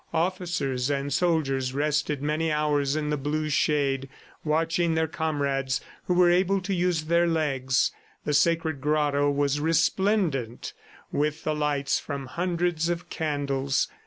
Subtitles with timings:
[0.15, 4.09] Officers and soldiers rested many hours in the blue shade,
[4.43, 7.91] watching their comrades who were able to use their legs.
[8.25, 10.73] The sacred grotto was resplendent
[11.11, 13.89] with the lights from hundreds of candles.